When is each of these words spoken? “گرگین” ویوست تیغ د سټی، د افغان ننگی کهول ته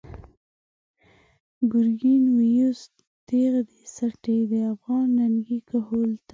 “گرگین” 1.71 2.23
ویوست 2.37 2.93
تیغ 3.27 3.53
د 3.69 3.71
سټی، 3.95 4.39
د 4.51 4.53
افغان 4.73 5.07
ننگی 5.19 5.59
کهول 5.69 6.11
ته 6.25 6.29